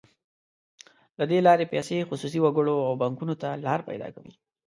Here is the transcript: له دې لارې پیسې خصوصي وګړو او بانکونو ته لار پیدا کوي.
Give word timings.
له 1.19 1.23
دې 1.31 1.39
لارې 1.47 1.71
پیسې 1.73 2.07
خصوصي 2.09 2.39
وګړو 2.41 2.75
او 2.87 2.93
بانکونو 3.01 3.33
ته 3.41 3.49
لار 3.65 3.79
پیدا 3.89 4.07
کوي. 4.15 4.33